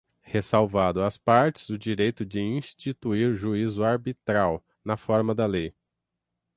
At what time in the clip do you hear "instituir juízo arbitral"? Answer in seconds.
2.39-4.65